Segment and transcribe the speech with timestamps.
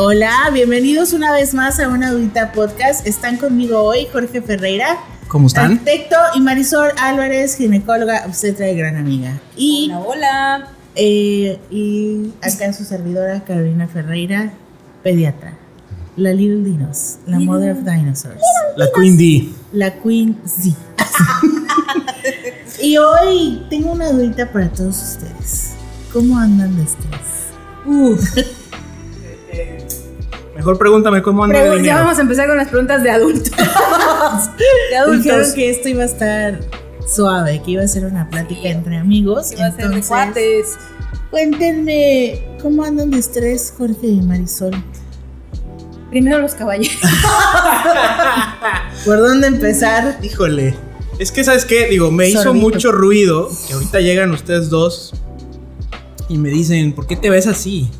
[0.00, 3.04] Hola, bienvenidos una vez más a una Audita Podcast.
[3.04, 5.72] Están conmigo hoy Jorge Ferreira, ¿Cómo están?
[5.72, 9.40] arquitecto, y Marisol Álvarez, ginecóloga, obstetra y gran amiga.
[9.56, 10.68] Y, Hola, hola.
[10.94, 14.52] eh, y acá su servidora Carolina Ferreira,
[15.02, 15.54] pediatra.
[16.14, 18.40] La Little Dinos, la Mother of Dinosaurs,
[18.76, 19.48] La Queen D.
[19.72, 20.76] la Queen Z.
[22.82, 25.70] y hoy tengo una dudita para todos ustedes.
[26.12, 27.48] ¿Cómo andan de estrés?
[30.58, 33.50] Mejor pregúntame cómo anda Pero el ya vamos a empezar con las preguntas de adultos.
[33.50, 35.52] de Dijeron adultos.
[35.54, 36.60] que esto iba a estar
[37.06, 39.52] suave, que iba a ser una plática entre amigos.
[39.52, 40.66] Que va a ser de Entonces, cuates.
[41.30, 44.74] cuéntenme cómo andan de estrés Jorge y Marisol.
[46.10, 46.98] Primero los caballeros.
[49.04, 50.18] ¿Por dónde empezar?
[50.22, 50.74] Híjole.
[51.18, 51.86] Es que, ¿sabes qué?
[51.86, 55.12] Digo, me hizo mucho ruido que ahorita llegan ustedes dos
[56.28, 57.90] y me dicen, ¿por qué te ves así?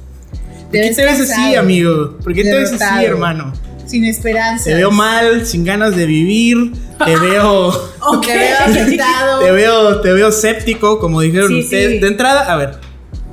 [0.70, 2.16] ¿Por qué te ves así, amigo?
[2.22, 3.52] ¿Por qué te ves así, derrotado, hermano?
[3.86, 4.64] Sin esperanza.
[4.64, 6.72] Te veo mal, sin ganas de vivir,
[7.04, 7.70] te veo,
[8.22, 9.40] Te veo afectado.
[9.40, 11.92] te veo, te veo séptico, como dijeron Sí, ustedes.
[11.92, 11.98] sí.
[12.00, 12.70] De entrada, a ver,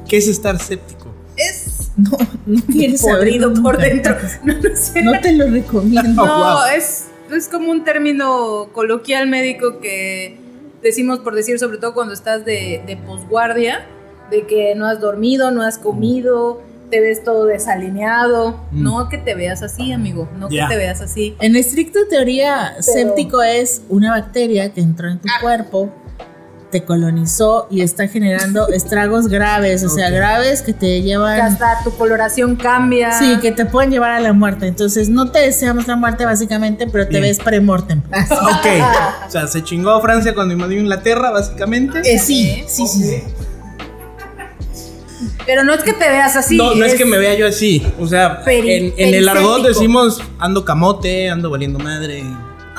[0.08, 1.14] ¿qué es estar séptico?
[1.36, 2.62] Es No, no
[3.02, 3.62] podrido nunca.
[3.64, 4.16] por dentro.
[4.46, 5.12] No, no cierto.
[5.12, 6.26] No te lo recomiendo.
[6.26, 6.58] No, wow.
[6.76, 10.38] es, es como un término coloquial médico que
[10.82, 13.86] decimos por decir, sobre todo cuando estás de, de posguardia,
[14.32, 18.52] de que no has dormido, no has comido, te ves todo desalineado.
[18.72, 18.84] Mm.
[18.84, 21.36] No que te veas así, amigo, no que te veas así.
[21.40, 25.42] En estricta teoría, séptico es una bacteria que entró en tu Ah.
[25.42, 25.92] cuerpo,
[26.72, 31.80] te colonizó y está generando estragos graves, o sea, graves que te Que llevan hasta
[31.84, 33.18] tu coloración cambia.
[33.18, 34.68] Sí, que te pueden llevar a la muerte.
[34.68, 37.24] Entonces, no te deseamos la muerte básicamente, pero te Bien.
[37.24, 38.02] ves premortem.
[38.12, 38.66] Ok.
[39.28, 42.00] O sea, se chingó Francia cuando invadió Inglaterra, básicamente.
[42.00, 43.24] Eh, sí, sí, sí, sí.
[45.46, 46.58] Pero no es que te veas así.
[46.58, 47.86] no, no es, que me vea yo así.
[48.00, 52.24] O sea, Peri- en, en el argot decimos ando camote, ando valiendo madre.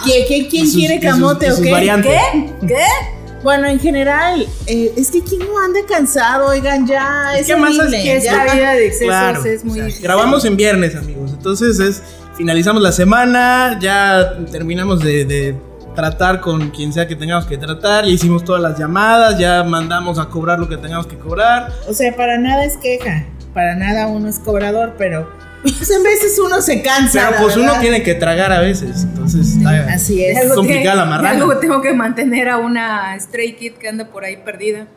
[0.04, 1.70] ¿Qui- qui- ¿Quién sus- quiere sus- camote o sus qué?
[2.02, 2.66] ¿Qué?
[2.66, 2.76] ¿Qué?
[3.42, 7.56] Bueno, en general, eh, es que quien no anda cansado, oigan, ya es, Es que
[7.56, 8.14] más es Que ya.
[8.16, 9.44] esta vida de excesos Claro.
[9.44, 10.02] es muy o sea, difícil.
[10.04, 11.30] grabamos en viernes, amigos.
[11.32, 12.02] Entonces es
[12.36, 15.54] finalizamos la semana, ya terminamos de, de
[15.96, 20.20] tratar con quien sea que tengamos que tratar, ya hicimos todas las llamadas, ya mandamos
[20.20, 21.72] a cobrar lo que tengamos que cobrar.
[21.88, 25.28] O sea, para nada es queja, para nada uno es cobrador, pero
[25.62, 27.30] pues, en veces uno se cansa.
[27.30, 29.02] Pero pues uno tiene que tragar a veces.
[29.02, 30.38] Entonces está, Así es.
[30.38, 31.30] algo complicada la marrana.
[31.30, 34.86] Algo que tengo que mantener a una stray kid que anda por ahí perdida.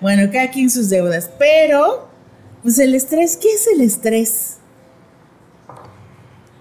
[0.00, 2.08] Bueno, cada quien sus deudas, pero
[2.62, 4.58] pues el estrés, ¿qué es el estrés?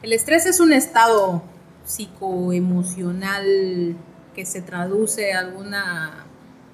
[0.02, 1.44] El estrés es un estado
[1.92, 3.96] psicoemocional
[4.36, 6.26] que se traduce a alguna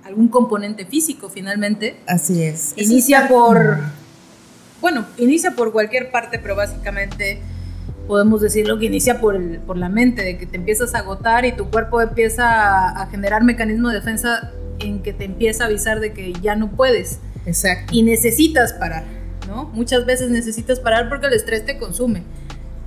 [0.05, 1.97] algún componente físico finalmente.
[2.07, 2.73] Así es.
[2.77, 3.79] Inicia por
[4.79, 7.39] bueno, inicia por cualquier parte, pero básicamente
[8.07, 11.45] podemos decirlo que inicia por, el- por la mente, de que te empiezas a agotar
[11.45, 15.67] y tu cuerpo empieza a, a generar mecanismo de defensa en que te empieza a
[15.67, 17.91] avisar de que ya no puedes Exacto.
[17.93, 19.03] y necesitas parar,
[19.47, 19.65] ¿no?
[19.73, 22.23] Muchas veces necesitas parar porque el estrés te consume.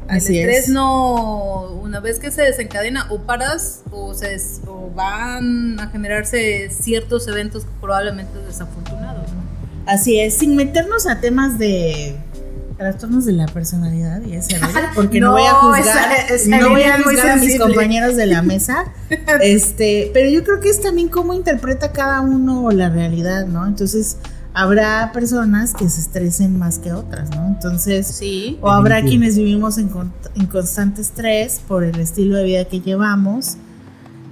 [0.09, 0.75] Así el estrés es.
[0.75, 7.29] no, una vez que se desencadena, o paras o, se, o van a generarse ciertos
[7.29, 9.31] eventos probablemente desafortunados.
[9.33, 9.41] ¿no?
[9.87, 12.17] Así es, sin meternos a temas de
[12.77, 16.59] trastornos de la personalidad y ese rollo, porque no, No, voy a juzgar, esa- esa
[16.59, 18.87] no voy a juzgar a mis compañeros de la mesa,
[19.43, 23.67] este, pero yo creo que es también cómo interpreta cada uno la realidad, ¿no?
[23.67, 24.17] Entonces
[24.55, 27.47] habrá personas que se estresen más que otras, ¿no?
[27.47, 28.59] Entonces Sí.
[28.61, 32.81] o habrá quienes vivimos en, con- en constante estrés por el estilo de vida que
[32.81, 33.57] llevamos.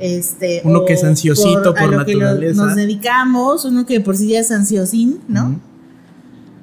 [0.00, 2.64] Este, Uno o que es ansiosito por a lo que lo- naturaleza.
[2.66, 5.58] nos dedicamos, uno que por sí ya es ansiosín, ¿no?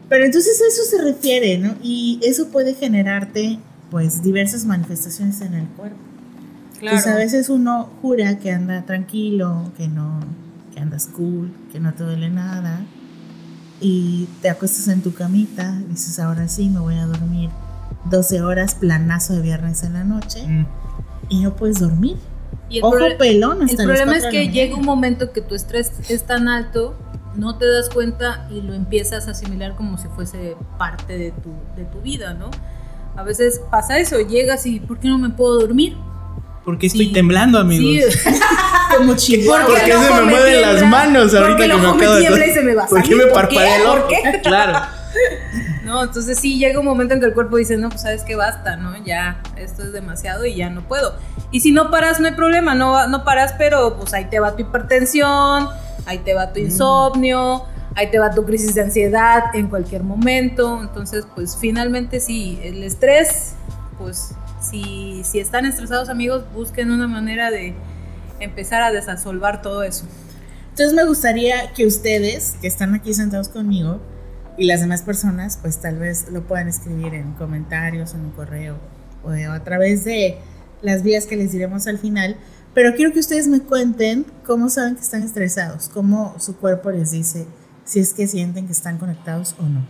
[0.08, 1.76] Pero entonces a eso se refiere, ¿no?
[1.84, 3.60] Y eso puede generarte,
[3.92, 5.98] pues, diversas manifestaciones en el cuerpo.
[6.80, 6.96] Claro.
[6.98, 10.20] Pues a veces uno jura que anda tranquilo, que no,
[10.74, 12.82] que andas cool, que no te duele nada.
[13.82, 17.50] Y te acuestas en tu camita, dices, ahora sí, me voy a dormir
[18.10, 20.66] 12 horas, planazo de viernes en la noche, Mm.
[21.30, 22.18] y no puedes dormir.
[22.70, 25.92] Y el, Ojo pelón hasta el problema es que llega un momento que tu estrés
[26.10, 26.96] es tan alto,
[27.36, 31.52] no te das cuenta y lo empiezas a asimilar como si fuese parte de tu,
[31.76, 32.50] de tu vida, ¿no?
[33.16, 35.96] A veces pasa eso, llegas y ¿por qué no me puedo dormir?
[36.66, 37.14] Porque estoy Sí.
[37.14, 38.14] temblando, amigos.
[38.14, 38.30] Sí,
[38.98, 39.66] Como chihuahua.
[39.68, 42.84] ¿Por qué se me mueven las manos ahorita que me acabo de se me va
[42.84, 43.18] a ¿Por qué salir?
[43.18, 43.82] me ¿Por parpadea qué?
[43.82, 43.98] el ojo?
[44.00, 44.42] ¿Por qué?
[44.44, 44.80] Claro.
[45.84, 48.36] No, entonces sí llega un momento en que el cuerpo dice, no, pues sabes que
[48.36, 48.96] basta, ¿no?
[49.06, 51.16] Ya, esto es demasiado y ya no puedo.
[51.52, 54.56] Y si no paras, no hay problema, no, no paras, pero pues ahí te va
[54.56, 55.70] tu hipertensión,
[56.08, 57.64] ahí te va tu insomnio,
[57.96, 60.80] ahí te va tu crisis de ansiedad en cualquier momento.
[60.82, 63.54] Entonces, pues finalmente sí, el estrés,
[64.00, 64.32] pues
[64.70, 67.76] si, si están estresados amigos, busquen una manera de
[68.40, 70.06] empezar a desasolvar todo eso.
[70.70, 74.02] Entonces me gustaría que ustedes, que están aquí sentados conmigo,
[74.58, 78.78] y las demás personas, pues tal vez lo puedan escribir en comentarios, en un correo,
[79.24, 80.38] o a través de
[80.82, 82.38] las vías que les diremos al final.
[82.74, 87.12] Pero quiero que ustedes me cuenten cómo saben que están estresados, cómo su cuerpo les
[87.12, 87.48] dice
[87.86, 89.86] si es que sienten que están conectados o no.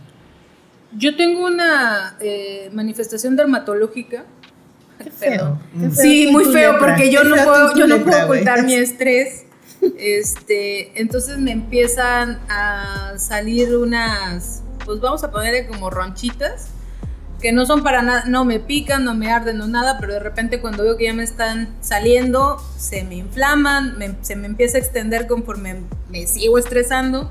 [0.96, 4.24] Yo tengo una eh, manifestación dermatológica.
[5.02, 5.58] Qué feo.
[5.94, 9.44] sí, muy feo porque yo no puedo, yo no puedo ocultar mi estrés.
[9.98, 16.70] Este, entonces me empiezan a salir unas, pues vamos a ponerle como ronchitas
[17.40, 20.20] que no son para nada, no me pican, no me arden, no nada, pero de
[20.20, 24.80] repente cuando veo que ya me están saliendo, se me inflaman, se me empieza a
[24.80, 27.30] extender conforme me sigo estresando.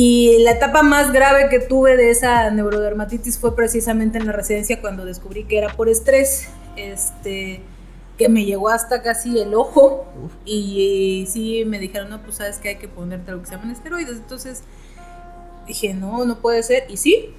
[0.00, 4.80] Y la etapa más grave que tuve de esa neurodermatitis fue precisamente en la residencia
[4.80, 7.62] cuando descubrí que era por estrés, este,
[8.16, 10.06] que me llegó hasta casi el ojo.
[10.44, 13.72] Y, sí me dijeron, no, pues sabes que hay que ponerte lo que se llaman
[13.72, 14.18] esteroides.
[14.18, 14.62] Entonces
[15.66, 16.88] dije, no, no puede ser.
[16.88, 17.34] Y sí,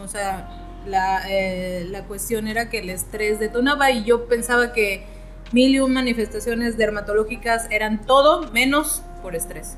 [0.00, 5.04] o sea, la, eh, la cuestión era que el estrés detonaba y yo pensaba que
[5.50, 9.76] mil y un manifestaciones dermatológicas eran todo menos por estrés,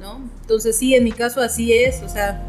[0.00, 0.20] ¿no?
[0.42, 2.42] Entonces sí, en mi caso así es, o sea,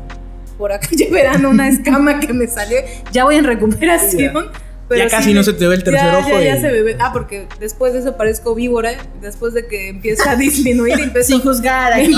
[0.58, 2.78] por acá llevarán una escama que me salió,
[3.12, 4.52] ya voy en recuperación.
[4.88, 6.32] Pero ya casi no se te ve el tercer ojo.
[6.32, 6.98] Ya, ya se ve.
[7.00, 11.42] Ah, porque después de eso parezco víbora, después de que empieza a disminuir, empiezo, Sin
[11.42, 12.10] juzgar, me,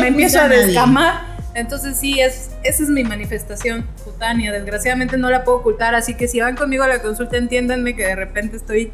[0.00, 4.52] me empiezo a descamar entonces sí, es, esa es mi manifestación cutánea.
[4.52, 8.06] Desgraciadamente no la puedo ocultar, así que si van conmigo a la consulta entiéndanme que
[8.06, 8.90] de repente estoy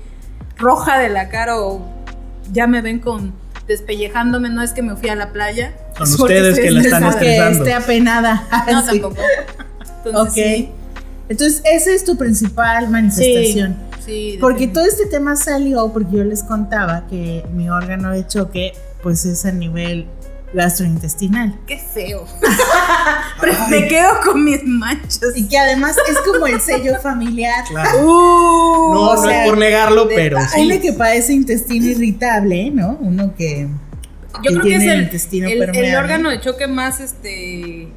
[0.57, 1.87] roja de la cara o
[2.53, 3.33] ya me ven con
[3.69, 4.49] despellejándome.
[4.49, 5.75] No es que me fui a la playa.
[5.97, 7.65] Con ustedes que la están estresando.
[7.65, 8.49] Que esté apenada.
[8.73, 9.17] No, tampoco.
[10.05, 10.75] Entonces, ok.
[11.29, 13.77] Entonces esa es tu principal manifestación.
[14.05, 18.27] Sí, sí porque todo este tema salió porque yo les contaba que mi órgano de
[18.27, 18.73] choque
[19.03, 20.07] pues es a nivel
[20.53, 21.59] gastrointestinal.
[21.67, 22.27] Qué feo.
[23.41, 25.21] Pero me quedo con mis manchas.
[25.37, 27.65] Y que además es como el sello familiar.
[27.69, 27.99] Claro.
[28.01, 30.39] Uh, no, no es por negarlo, pero.
[30.39, 30.81] Hay sí.
[30.81, 32.97] que padece intestino irritable, ¿no?
[33.01, 33.69] Uno que.
[34.43, 37.89] Yo creo que es el, intestino el, el órgano de choque más este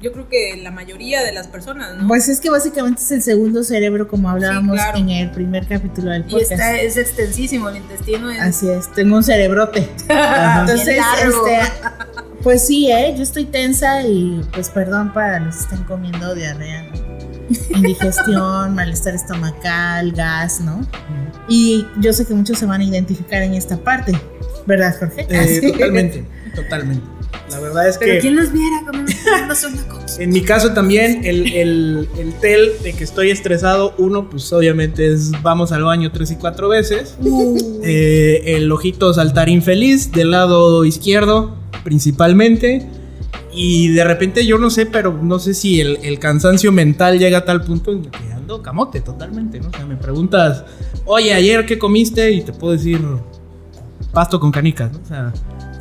[0.00, 2.06] yo creo que la mayoría de las personas, ¿no?
[2.06, 6.24] Pues es que básicamente es el segundo cerebro, como hablábamos en el primer capítulo del
[6.24, 6.50] podcast.
[6.50, 8.40] Y está, es extensísimo, el intestino es...
[8.40, 9.88] Así es, tengo un cerebrote.
[10.08, 11.60] Entonces, este,
[12.42, 13.14] pues sí, ¿eh?
[13.16, 16.86] Yo estoy tensa y pues perdón para los que estén comiendo diarrea,
[17.70, 20.86] Indigestión, malestar estomacal, gas, ¿no?
[21.48, 24.12] Y yo sé que muchos se van a identificar en esta parte,
[24.66, 25.26] ¿verdad, Jorge?
[25.28, 26.24] Eh, totalmente,
[26.54, 27.17] totalmente.
[27.50, 28.20] La verdad es Pero que.
[28.20, 29.54] ¿quién los viera una
[30.18, 35.12] En mi caso también, el, el, el, tel de que estoy estresado, uno, pues obviamente
[35.12, 37.16] es vamos al baño tres y cuatro veces.
[37.20, 37.80] Uh.
[37.84, 42.86] Eh, el ojito saltar infeliz del lado izquierdo, principalmente.
[43.52, 47.38] Y de repente yo no sé, pero no sé si el, el, cansancio mental llega
[47.38, 49.68] a tal punto en que ando camote totalmente, ¿no?
[49.68, 50.64] O sea, me preguntas,
[51.04, 53.00] oye, ayer qué comiste y te puedo decir
[54.12, 55.00] pasto con canicas, ¿no?
[55.02, 55.32] O sea,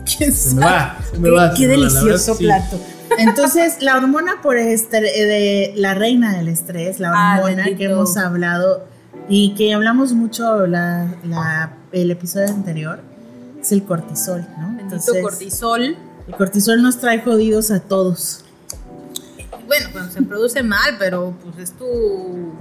[0.07, 1.53] se me va, se me qué, va.
[1.53, 2.79] Qué delicioso plato.
[3.17, 8.17] Entonces, la hormona por este, de la reina del estrés, la Ah, hormona que hemos
[8.17, 8.85] hablado
[9.29, 12.99] y que hablamos mucho la, la, el episodio anterior,
[13.59, 14.67] es el cortisol, ¿no?
[14.67, 15.97] Bendito Entonces, cortisol.
[16.27, 18.43] El cortisol nos trae jodidos a todos.
[19.65, 22.53] Bueno, cuando se produce mal, pero pues es tu,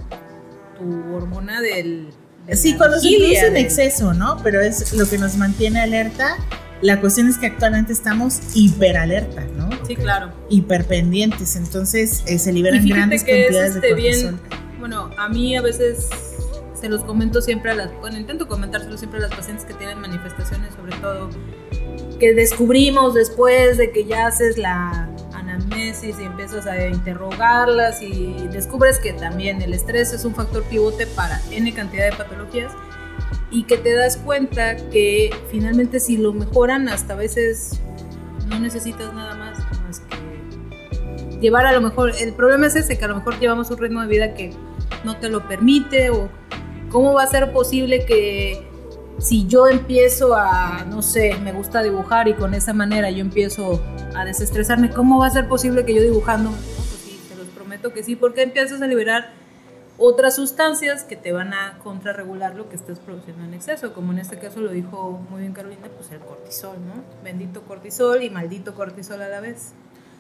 [0.79, 2.09] tu hormona del...
[2.47, 4.39] De sí, cuando se produce en exceso, ¿no?
[4.43, 6.37] Pero es lo que nos mantiene alerta
[6.83, 9.71] la cuestión es que actualmente estamos hiperalerta, ¿no?
[9.71, 9.97] Sí, okay.
[9.97, 10.33] claro.
[10.51, 14.41] Hiperpendientes, entonces eh, se liberan grandes que cantidades es este de cortisol.
[14.49, 16.09] Bien, bueno, a mí a veces
[16.79, 20.01] se los comento siempre a las, bueno, intento comentárselos siempre a las pacientes que tienen
[20.01, 21.31] manifestaciones, sobre todo
[22.19, 28.99] que descubrimos después de que ya haces la anamnesis y empiezas a interrogarlas y descubres
[28.99, 32.73] que también el estrés es un factor pivote para N cantidad de patologías
[33.57, 37.81] y que te das cuenta que finalmente si lo mejoran hasta a veces
[38.49, 39.57] no necesitas nada más
[40.01, 43.79] que llevar a lo mejor el problema es ese que a lo mejor llevamos un
[43.79, 44.53] ritmo de vida que
[45.05, 46.29] no te lo permite o
[46.91, 48.63] cómo va a ser posible que
[49.17, 53.83] si yo empiezo a no sé me gusta dibujar y con esa manera yo empiezo
[54.15, 58.03] a desestresarme cómo va a ser posible que yo dibujando pues te los prometo que
[58.03, 59.33] sí porque empiezas a liberar
[59.99, 64.19] otras sustancias que te van a contrarregular lo que estés produciendo en exceso, como en
[64.19, 67.03] este caso lo dijo muy bien Carolina, pues el cortisol, ¿no?
[67.25, 69.73] Bendito cortisol y maldito cortisol a la vez.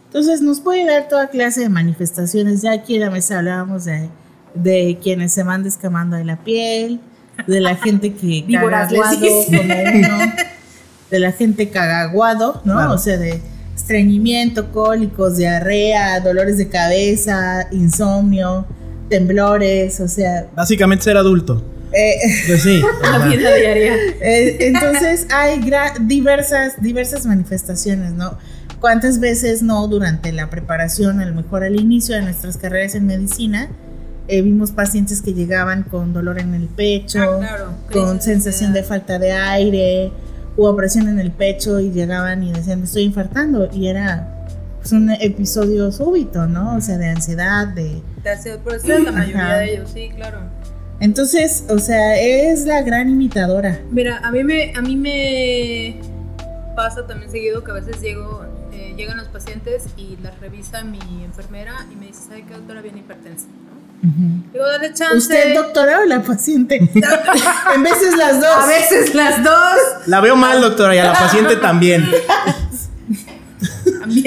[0.06, 2.62] Entonces nos puede dar toda clase de manifestaciones.
[2.62, 4.08] Ya aquí en la mesa hablábamos de,
[4.54, 7.00] de quienes se van descamando de la piel,
[7.46, 8.58] de la gente que dice.
[9.58, 10.32] como uno,
[11.10, 12.74] de la gente cagaguado, ¿no?
[12.74, 12.92] Claro.
[12.94, 13.42] O sea, de
[13.74, 18.66] estreñimiento, cólicos, diarrea, dolores de cabeza, insomnio,
[19.08, 21.62] temblores, o sea, Básicamente ser adulto.
[21.92, 22.14] eh,
[22.46, 22.82] Pues sí.
[23.02, 23.94] La vida diaria.
[24.20, 28.38] eh, entonces hay gra- diversas, diversas manifestaciones, ¿no?
[28.80, 33.06] ¿Cuántas veces no durante la preparación, a lo mejor al inicio de nuestras carreras en
[33.06, 33.68] medicina,
[34.28, 38.82] eh, vimos pacientes que llegaban con dolor en el pecho, Ah, claro, con sensación de
[38.82, 40.10] falta de aire,
[40.56, 43.68] hubo presión en el pecho y llegaban y decían, me estoy infartando.
[43.72, 44.35] Y era
[44.88, 46.76] pues, un episodio súbito, ¿no?
[46.76, 48.02] O sea, de ansiedad, de...
[48.22, 49.56] Te hace- Por eso es la mayoría Ajá.
[49.58, 50.38] de ellos, sí, claro.
[51.00, 53.80] Entonces, o sea, es la gran imitadora.
[53.90, 56.00] Mira, a mí me, a mí me
[56.76, 61.00] pasa también seguido que a veces llego, eh, llegan los pacientes y las revisa mi
[61.24, 63.46] enfermera y me dice, ¿sabe qué doctora viene hipertensa?
[64.02, 65.16] Digo, dale chance.
[65.16, 66.76] ¿Usted doctora o la paciente?
[67.74, 68.64] en veces las dos.
[68.64, 69.76] A veces las dos.
[70.06, 72.08] La veo mal, doctora, y a la paciente también.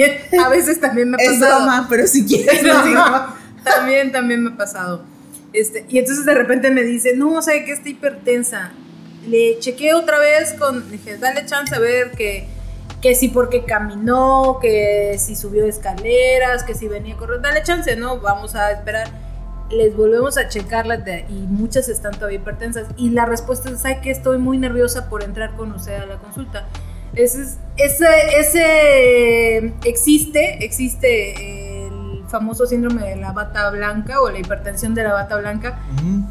[0.08, 1.56] También, a veces también me ha Es pasado.
[1.56, 3.02] broma, pero si quieres No, digo.
[3.64, 5.02] también, también me ha pasado.
[5.52, 8.70] Este, y entonces de repente me dice, no, sé que está hipertensa.
[9.26, 12.46] Le chequeé otra vez con, dije, dale chance a ver que,
[13.02, 18.20] que si porque caminó, que si subió escaleras, que si venía corriendo, dale chance, ¿no?
[18.20, 19.08] Vamos a esperar.
[19.70, 22.86] Les volvemos a checarlas y muchas están todavía hipertensas.
[22.96, 26.16] Y la respuesta es, ¿sabe que estoy muy nerviosa por entrar con usted a la
[26.16, 26.66] consulta?
[27.14, 28.06] Ese, es- ese,
[28.38, 35.12] ese existe, existe el famoso síndrome de la bata blanca o la hipertensión de la
[35.12, 35.80] bata blanca.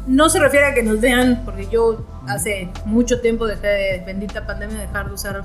[0.06, 4.46] No se refiere a que nos vean, porque yo hace mucho tiempo dejé de bendita
[4.46, 5.42] pandemia de dejar de usar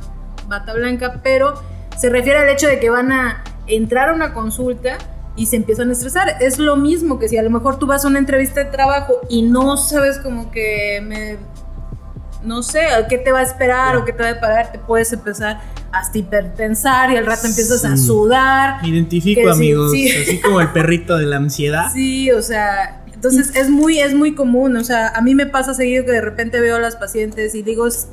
[0.48, 1.56] bata blanca, pero
[1.98, 4.98] se refiere al hecho de que van a entrar a una consulta
[5.36, 6.38] y se empiezan a estresar.
[6.40, 9.16] Es lo mismo que si a lo mejor tú vas a una entrevista de trabajo
[9.30, 11.38] y no sabes como que me
[12.46, 15.12] no sé, qué te va a esperar o qué te va a parar, te puedes
[15.14, 15.62] empezar
[15.92, 18.82] hasta hipertensar y al rato empiezas a sudar.
[18.82, 19.92] Me identifico, amigos.
[19.92, 20.10] sí.
[20.12, 21.92] Así como el perrito de la ansiedad.
[21.94, 24.76] Sí, o sea, entonces es muy, es muy común.
[24.78, 27.64] O sea, a mí me pasa seguido que de repente veo a las pacientes y
[27.64, 28.08] digo, "Es-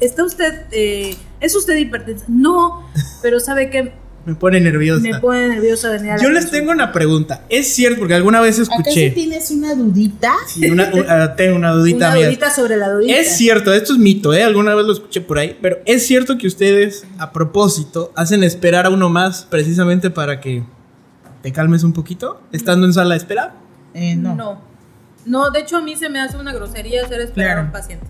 [0.00, 2.24] ¿está usted, eh, es usted hipertensa?
[2.28, 2.86] No,
[3.22, 3.92] pero sabe que
[4.26, 5.02] Me pone nerviosa.
[5.02, 7.42] me pone nerviosa venir a la Yo les tengo una pregunta.
[7.50, 9.10] Es cierto, porque alguna vez ¿Acaso escuché.
[9.10, 10.32] tienes una dudita?
[10.46, 12.26] Sí, una- ah, tengo una dudita Una mía.
[12.26, 13.18] dudita sobre la dudita.
[13.18, 14.42] Es cierto, esto es mito, ¿eh?
[14.42, 18.86] Alguna vez lo escuché por ahí, pero es cierto que ustedes, a propósito, hacen esperar
[18.86, 20.62] a uno más precisamente para que
[21.42, 23.54] te calmes un poquito, estando en sala de espera.
[23.92, 24.34] Eh, no.
[24.34, 24.60] No.
[25.26, 27.60] No, de hecho a mí se me hace una grosería hacer esperar Claro.
[27.60, 28.06] a un paciente.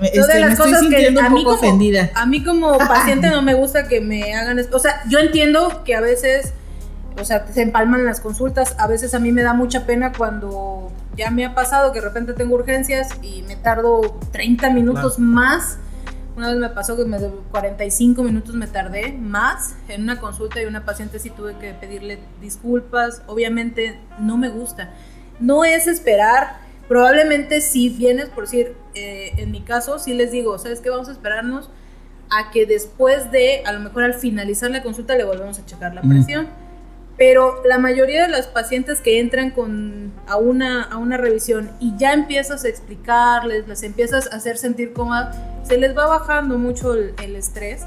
[0.00, 2.10] De este, me las estoy cosas que a mí, poco como, ofendida.
[2.14, 4.58] a mí como paciente no me gusta que me hagan...
[4.58, 6.52] es- O sea, yo entiendo que a veces,
[7.20, 8.74] o sea, se empalman las consultas.
[8.78, 12.06] A veces a mí me da mucha pena cuando ya me ha pasado que de
[12.06, 15.78] repente tengo urgencias y me tardo 30 minutos más.
[16.36, 17.18] Una vez me pasó que me
[17.50, 22.18] 45 minutos me tardé más en una consulta y una paciente sí tuve que pedirle
[22.40, 23.20] disculpas.
[23.26, 24.90] Obviamente no me gusta.
[25.40, 26.69] No es esperar.
[26.90, 30.90] Probablemente si vienes, por decir, eh, en mi caso, sí les digo, ¿sabes qué?
[30.90, 31.70] Vamos a esperarnos
[32.30, 35.94] a que después de, a lo mejor al finalizar la consulta, le volvemos a checar
[35.94, 36.08] la Mm.
[36.10, 36.48] presión.
[37.16, 41.96] Pero la mayoría de las pacientes que entran con, a, una, a una revisión y
[41.96, 45.30] ya empiezas a explicarles, les empiezas a hacer sentir cómoda,
[45.62, 47.82] se les va bajando mucho el, el estrés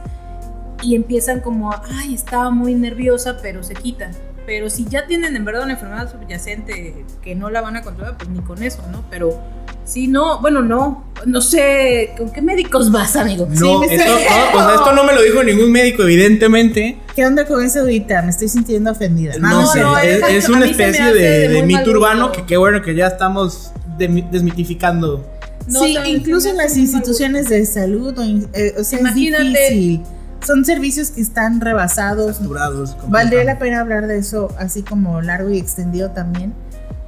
[0.81, 4.12] y empiezan como, ay, estaba muy nerviosa, pero se quitan.
[4.45, 8.17] Pero si ya tienen en verdad una enfermedad subyacente que no la van a controlar,
[8.17, 9.03] pues ni con eso, ¿no?
[9.09, 9.39] Pero
[9.85, 13.47] si no, bueno, no, no sé, ¿con qué médicos vas, amigo?
[13.50, 14.19] No, me esto, no, o
[14.59, 16.97] sea, esto no me lo dijo ningún médico, evidentemente.
[17.15, 18.21] ¿Qué onda con esa dudita?
[18.21, 19.35] Me estoy sintiendo ofendida.
[19.39, 22.45] No, no, sé, no, es, es- es a una especie de, de mito urbano que
[22.45, 25.25] qué bueno que ya estamos desmitificando.
[25.67, 28.23] No, sí, incluso en las instituciones de salud, o,
[28.53, 29.43] eh, o sea, Imagínate.
[29.47, 30.01] es difícil.
[30.45, 32.38] Son servicios que están rebasados.
[32.38, 36.53] Saturados, Valdría la pena hablar de eso así como largo y extendido también.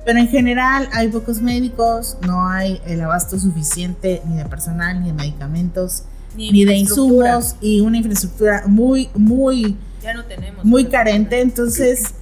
[0.05, 5.07] Pero en general hay pocos médicos, no hay el abasto suficiente ni de personal, ni
[5.07, 6.03] de medicamentos,
[6.37, 10.63] ni de insumos y una infraestructura muy, muy, Ya no tenemos.
[10.63, 11.41] muy carente.
[11.41, 12.13] Entonces,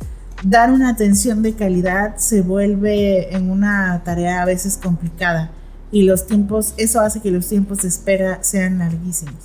[0.43, 5.51] dar una atención de calidad se vuelve en una tarea a veces complicada.
[5.91, 9.35] Y los tiempos, eso hace que los tiempos de espera sean larguísimos.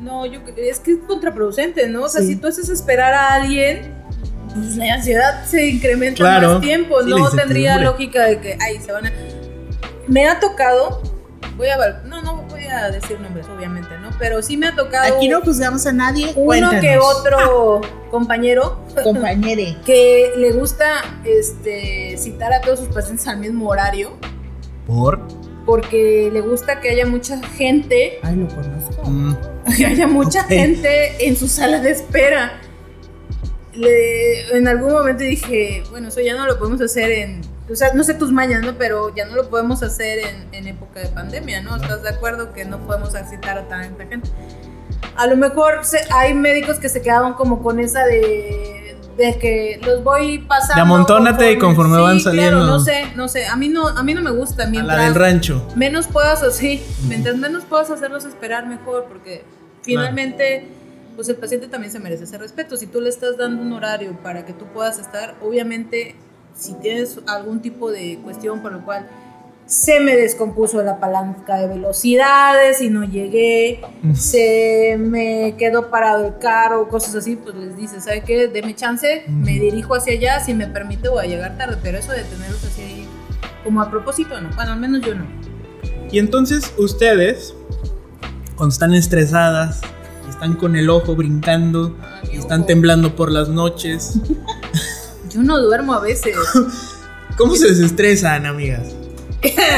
[0.00, 2.04] No, yo es que es contraproducente, ¿no?
[2.04, 2.28] O sea, Sí.
[2.28, 3.94] si tú haces esperar a alguien,
[4.54, 6.54] pues la ansiedad se incrementa Claro.
[6.54, 7.02] más tiempo.
[7.02, 9.12] Sí, no tendría lógica de que, ay, se van a.
[10.06, 11.02] Me ha tocado.
[11.56, 12.02] Voy a.
[12.06, 14.08] No, no voy a decir nombres, obviamente, ¿no?
[14.18, 15.14] Pero sí me ha tocado.
[15.16, 16.32] Aquí no juzgamos a nadie.
[16.34, 16.80] Uno cuéntanos.
[16.80, 17.80] que otro
[18.10, 19.76] compañero Compañere.
[19.84, 24.12] que le gusta este, citar a todos sus pacientes al mismo horario
[24.86, 25.20] ¿Por?
[25.66, 29.02] porque le gusta que haya mucha gente, Ay, lo conozco.
[29.08, 29.36] Mm,
[29.76, 30.48] que haya mucha Ok.
[30.48, 32.60] gente en su sala de espera.
[33.74, 37.92] Le- en algún momento dije, bueno, eso ya no lo podemos hacer en, o sea,
[37.94, 38.76] no sé tus mañas, ¿no?
[38.76, 41.76] Pero ya no lo podemos hacer en, en época de pandemia, ¿no?
[41.76, 44.28] ¿Estás de acuerdo que no podemos citar a tanta gente?
[45.16, 49.80] A lo mejor se- hay médicos que se quedaban como con esa de, de que
[49.86, 50.74] los voy pasando.
[50.74, 52.58] De amontónate y conforme van saliendo.
[52.58, 53.46] Claro, no sé, no sé.
[53.46, 54.64] A mí no, a mí no me gusta.
[54.64, 55.64] a Mientras la del rancho.
[55.76, 59.44] menos puedas así, mientras menos puedas hacerlos esperar mejor, porque
[59.82, 60.66] finalmente,
[61.16, 62.76] pues el paciente también se merece ese respeto.
[62.76, 66.14] Si tú le estás dando un horario para que tú puedas estar, obviamente,
[66.54, 69.08] si tienes algún tipo de cuestión por lo cual
[69.70, 73.80] se me descompuso la palanca de velocidades y no llegué,
[74.14, 78.48] se me quedó parado el carro, cosas así, pues les dices, ¿sabe qué?
[78.48, 82.10] Deme chance, me dirijo hacia allá, si me permite voy a llegar tarde, pero eso
[82.10, 83.06] de tenerlos así
[83.62, 85.24] como a propósito, no, bueno, al menos yo no.
[86.10, 87.54] Y entonces ustedes,
[88.60, 89.80] cuando están estresadas,
[90.26, 91.96] y están con el ojo brincando,
[92.30, 94.18] y están temblando por las noches,
[95.30, 96.36] Yo no duermo a veces.
[97.38, 98.82] ¿cómo se desestresan, amigas?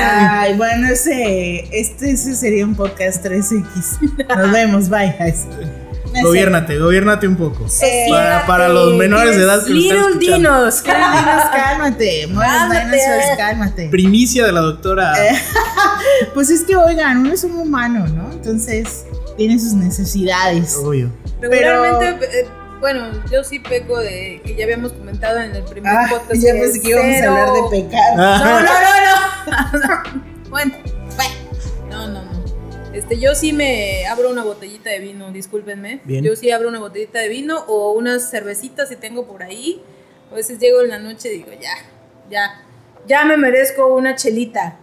[0.04, 4.26] Ay, bueno, ese, este, ese sería un podcast 3X.
[4.36, 5.14] Nos vemos, bye.
[5.20, 6.22] No sé.
[6.24, 7.66] Gobiérnate, gobiérnate un poco.
[7.82, 10.18] Eh, Para, para los menores de edad que Little.
[10.18, 10.18] Dinos.
[10.18, 11.52] Dinos, cálmate.
[11.52, 12.26] Cálmate.
[12.26, 13.88] Dinosaurs, cálmate.
[13.90, 15.12] Primicia de la doctora.
[15.24, 15.38] Eh.
[16.34, 18.32] Pues es que, oigan, uno es un humano, ¿no?
[18.32, 19.04] Entonces,
[19.36, 20.76] tiene sus necesidades.
[20.76, 21.10] Obvio.
[21.40, 22.46] Regularmente, eh,
[22.80, 26.34] bueno, yo sí peco de que ya habíamos comentado en el primer Ah, podcast.
[26.40, 28.16] ya que pensé que íbamos a cero- hablar de pecado.
[28.16, 30.20] No, no, no, no.
[30.50, 30.74] bueno,
[31.16, 31.34] bueno.
[31.90, 32.42] No, no, no.
[32.92, 36.00] Este, yo sí me abro una botellita de vino, discúlpenme.
[36.04, 36.22] Bien.
[36.24, 39.82] Yo sí abro una botellita de vino o unas cervecitas si tengo por ahí.
[40.30, 41.72] A veces llego en la noche y digo, ya,
[42.30, 42.62] ya,
[43.06, 44.78] ya me merezco una chelita.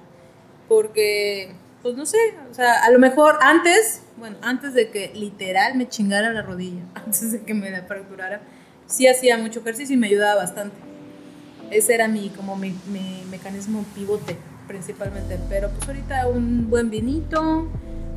[0.69, 1.51] Porque,
[1.81, 2.17] pues no sé,
[2.49, 6.83] o sea, a lo mejor antes, bueno, antes de que literal me chingara la rodilla,
[6.95, 8.41] antes de que me la fracturara,
[8.85, 10.77] sí hacía mucho ejercicio y me ayudaba bastante.
[11.71, 14.37] Ese era mi, como mi, mi mecanismo pivote
[14.69, 15.37] principalmente.
[15.49, 17.67] Pero pues ahorita un buen vinito,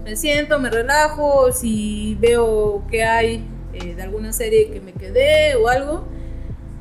[0.05, 5.57] me siento, me relajo, si veo que hay eh, de alguna serie que me quedé
[5.57, 6.07] o algo.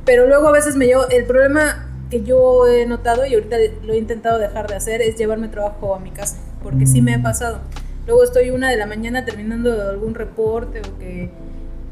[0.05, 3.93] Pero luego a veces me llevo, el problema que yo he notado y ahorita lo
[3.93, 7.23] he intentado dejar de hacer es llevarme trabajo a mi casa, porque sí me ha
[7.23, 7.61] pasado.
[8.05, 11.29] Luego estoy una de la mañana terminando algún reporte o que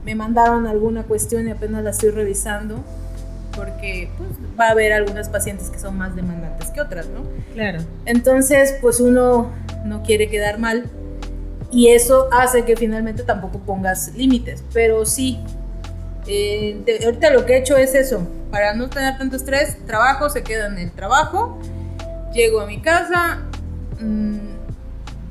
[0.04, 2.84] me mandaron alguna cuestión y apenas la estoy revisando,
[3.56, 4.30] porque pues,
[4.60, 7.22] va a haber algunas pacientes que son más demandantes que otras, ¿no?
[7.54, 7.80] Claro.
[8.06, 9.52] Entonces, pues uno
[9.86, 10.86] no quiere quedar mal
[11.72, 15.40] y eso hace que finalmente tampoco pongas límites, pero sí.
[16.30, 20.30] Eh, de- ahorita lo que he hecho es eso, para no tener tanto estrés, trabajo,
[20.30, 21.60] se queda en el trabajo,
[22.34, 23.40] llego a mi casa,
[24.00, 24.38] mm,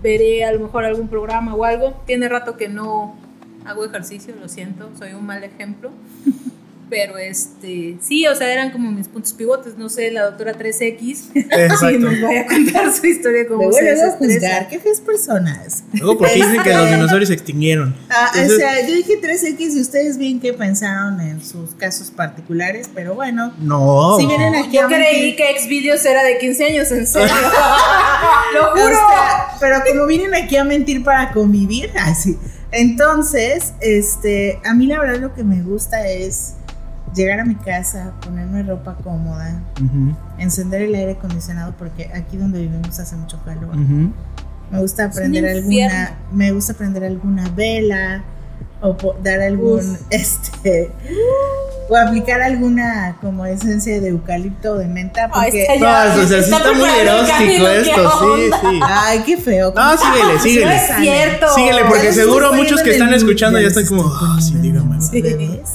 [0.02, 3.16] veré a lo mejor algún programa o algo, tiene rato que no
[3.64, 5.90] hago ejercicio, lo siento, soy un mal ejemplo,
[6.90, 10.98] pero este, sí, o sea, eran como mis puntos pivotes, no sé, la doctora 3X,
[11.90, 14.68] si nos vaya a contar su historia como Luego se a juzgar.
[14.68, 15.84] Qué feas personas.
[15.92, 17.94] Luego porque dicen que los dinosaurios se extinguieron.
[18.10, 22.10] Ah, Entonces, o sea, yo dije 3X y ustedes bien que pensaron en sus casos
[22.10, 23.52] particulares, pero bueno.
[23.58, 24.16] no.
[24.18, 27.28] Si vienen aquí Yo a creí que Xvideos era de 15 años, en serio.
[28.54, 28.88] Lo O juro.
[28.88, 32.36] sea, pero como vienen aquí a mentir para convivir, así.
[32.70, 36.54] Entonces, este, a mí la verdad lo que me gusta es
[37.14, 39.60] llegar a mi casa, ponerme ropa cómoda,
[40.38, 43.76] encender el aire acondicionado porque aquí donde vivimos hace mucho calor.
[43.76, 48.22] Me gusta prender alguna, me gusta prender alguna vela
[48.80, 50.00] o po- dar algún, Uf.
[50.10, 50.90] este,
[51.88, 56.26] o aplicar alguna como esencia de eucalipto o de menta porque, está No, Ya, o
[56.26, 56.88] sea, sí está está muy
[57.38, 58.80] ¿qué esto, sí, sí.
[58.84, 59.72] ay, qué feo.
[59.74, 60.76] No, síguele, No síguele.
[60.76, 61.46] es cierto.
[61.54, 64.96] Síguele, porque seguro muchos que están escuchando ya están como, "Ah, sí, dígame.
[64.96, 65.22] mood, Sí.
[65.22, 65.70] bebés".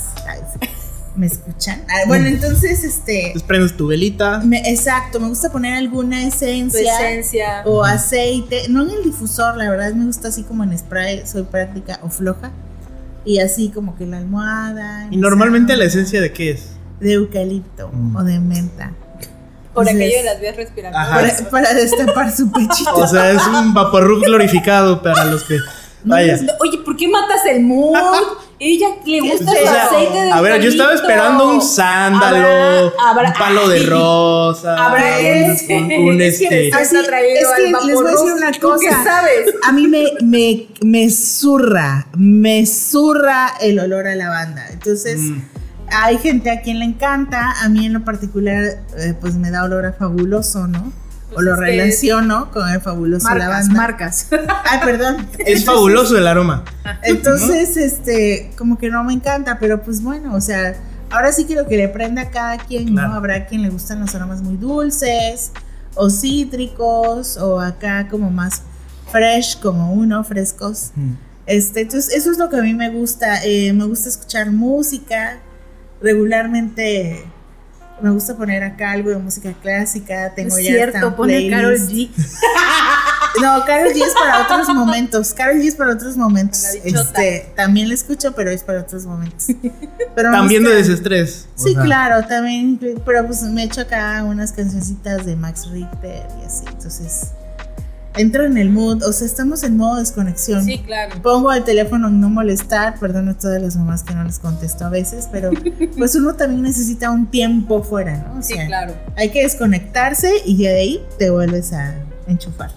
[1.16, 1.84] ¿Me escuchan?
[1.90, 4.40] Ah, bueno, entonces, este, Entonces prendes tu velita.
[4.40, 7.00] me- exacto, me gusta poner alguna Tu esencia.
[7.12, 7.62] esencia.
[7.66, 11.44] O aceite, no en el difusor, la verdad me gusta así como en spray, soy
[11.44, 12.52] práctica o floja.
[13.26, 15.08] Y así como que la almohada.
[15.12, 16.72] Y normalmente la la esencia de qué es?
[17.00, 18.16] De eucalipto Mm.
[18.16, 18.92] o de menta.
[19.74, 21.42] Por Entonces, aquello de las vías respiratorias.
[21.42, 22.96] Para, para destapar su pechito.
[22.96, 25.58] O sea, es un vaporrup glorificado para los que.
[26.06, 26.40] Vaya.
[26.60, 27.96] Oye, ¿por qué matas el mood?
[28.60, 33.10] Ella le gusta el sea, aceite de A ver, yo estaba esperando un sándalo, Habrá-
[33.10, 36.74] habrá- un palo de rosa, Habrá un, que- un- un, es que este.
[36.74, 39.04] Así, traído es que les voy a decir una ¿Tú qué cosa.
[39.04, 39.54] sabes?
[39.68, 44.66] A mí me, me, me zurra, me zurra el olor a lavanda.
[44.72, 45.42] Entonces, Mm.
[45.92, 47.56] hay gente a quien le encanta.
[47.64, 48.64] A mí en lo particular,
[48.98, 50.94] eh, pues me da olor a fabuloso, ¿no?
[51.34, 53.74] O Pues lo que- relaciono con el fabuloso Marcas, lavanda.
[53.76, 54.28] marcas.
[54.66, 55.28] Ay, perdón.
[55.40, 56.64] Es fabuloso el aroma.
[57.04, 60.76] Entonces, este, como que no me encanta, pero pues bueno, o sea,
[61.10, 63.10] ahora sí quiero que le prenda a cada quien, Claro.
[63.10, 63.14] ¿no?
[63.16, 65.52] Habrá quien le gustan los aromas muy dulces,
[65.96, 68.62] o cítricos, o acá como más
[69.12, 70.92] fresh, como uno, frescos.
[70.96, 71.12] Mm.
[71.46, 73.44] Este, entonces, eso es lo que a mí me gusta.
[73.44, 75.40] eh, me gusta escuchar música.
[76.02, 77.24] Regularmente
[78.04, 80.34] me gusta poner acá algo de música clásica.
[80.36, 81.78] Tengo es ya cierto, pone Carol.
[81.80, 82.10] G.
[83.42, 85.34] No, Carol G es para otros momentos.
[85.34, 86.66] Carol G es para otros momentos.
[86.84, 89.48] Este, también la escucho, pero es para otros momentos.
[90.16, 91.48] Pero También de desestrés.
[91.58, 92.80] o Sí, sea, claro, también.
[93.04, 96.64] Pero pues me echo acá unas cancioncitas de Max Richter y así.
[96.68, 97.32] Entonces,
[98.16, 99.04] entro en el mood.
[99.04, 100.64] O sea, estamos en modo desconexión.
[100.64, 101.22] Sí, claro.
[101.22, 104.86] Pongo el teléfono en no molestar, perdón a todas las mamás que no les contesto
[104.86, 105.52] a veces, pero
[105.98, 108.40] pues uno también necesita un tiempo fuera, ¿no?
[108.40, 108.94] O Sí, sea, claro.
[109.16, 111.96] hay que desconectarse y de ahí te vuelves a
[112.28, 112.72] enchufar.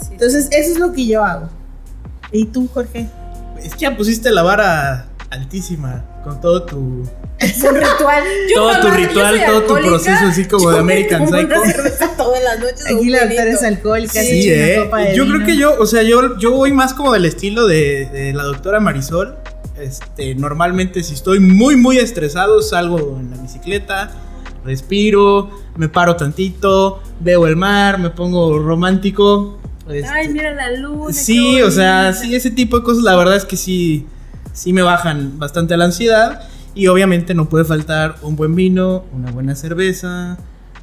[0.00, 0.08] Sí.
[0.12, 1.48] Entonces, eso es lo que yo hago.
[2.32, 3.08] ¿Y tú, Jorge?
[3.62, 7.04] Es que ya pusiste la vara altísima con todo tu,
[7.40, 8.22] un ritual.
[8.54, 11.48] Yo todo tu jamás- ritual, todo tu proceso así como de me American Psycho.
[12.16, 12.86] Todas las noches.
[12.86, 13.58] Aquí la doctora vinito.
[13.60, 14.80] es alcohólica, Sí, Sí, eh.
[14.84, 17.66] copa de Yo creo que yo, o sea, yo, yo voy más como del estilo
[17.66, 19.36] de, de la doctora Marisol.
[19.78, 24.10] Este, normalmente si estoy muy, muy estresado, salgo en la bicicleta,
[24.64, 29.58] respiro, me paro tantito, veo el mar, me pongo romántico.
[29.90, 31.12] este, Ay, mira la luna.
[31.12, 34.06] Sí, o sea, sí, ese tipo de cosas, la verdad es que sí,
[34.52, 36.48] sí me bajan bastante la ansiedad.
[36.74, 40.36] Y obviamente no puede faltar un buen vino, una buena cerveza,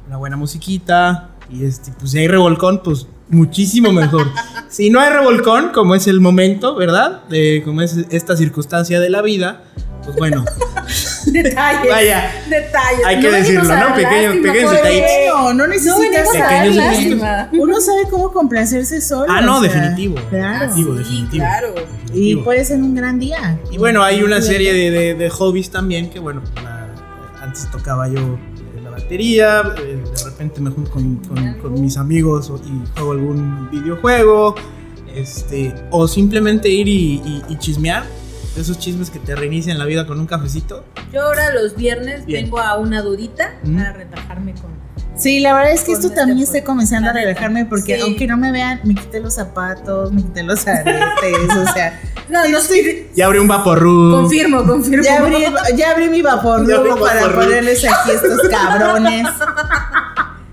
[0.06, 1.30] una buena musiquita.
[1.50, 4.26] Y este, pues si hay revolcón, pues muchísimo mejor.
[4.68, 7.24] si no hay revolcón, como es el momento, ¿verdad?
[7.28, 9.64] De, como es esta circunstancia de la vida,
[10.04, 10.44] pues bueno,
[11.32, 11.90] Detalles.
[11.90, 12.32] Vaya.
[12.48, 13.04] Detalles.
[13.06, 13.94] Hay que decirlo, ¿no?
[13.94, 15.08] Pequeños- pequeños detallitos.
[15.28, 17.48] No, no No necesitas Pequeños lástima.
[17.52, 19.26] Uno sabe cómo complacerse solo.
[19.28, 20.16] Ah, no, o sea, definitivo.
[20.30, 20.66] Claro.
[20.66, 21.44] Definitivo, Sí, definitivo.
[21.44, 21.74] claro.
[22.14, 23.58] Y puede ser un gran día.
[23.70, 26.88] Y bueno, hay una serie de, de- de hobbies también que, bueno, la-
[27.42, 31.96] antes tocaba yo eh, la batería, eh, de repente me junto con, con- con mis
[31.96, 34.54] amigos y juego algún videojuego,
[35.14, 38.04] este, o simplemente ir y, y- y chismear,
[38.56, 40.84] esos chismes que te reinician la vida con un cafecito.
[41.12, 42.44] Yo ahora los viernes Bien.
[42.44, 43.78] vengo a una dudita Mm.
[43.78, 44.72] a retajarme con.
[45.16, 48.00] Sí, la verdad es que esto este también pues, está comenzando a relajarme porque Sí.
[48.02, 52.48] aunque no me vean, me quité los zapatos, me quité los aretes, o sea, No,
[52.48, 53.08] no estoy.
[53.14, 54.10] Ya abrí un vaporru.
[54.12, 55.04] Confirmo, confirmo.
[55.04, 55.36] ya abrí,
[55.76, 57.40] ya abrí mi vapor Ya abrí mi para vaporru.
[57.42, 59.26] ponerles aquí estos cabrones.